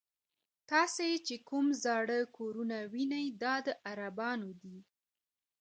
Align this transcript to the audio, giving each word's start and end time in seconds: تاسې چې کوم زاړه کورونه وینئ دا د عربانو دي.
تاسې 0.71 1.07
چې 1.27 1.35
کوم 1.49 1.65
زاړه 1.83 2.19
کورونه 2.37 2.77
وینئ 2.93 3.27
دا 3.43 3.55
د 3.65 3.67
عربانو 3.89 4.49
دي. 4.61 4.77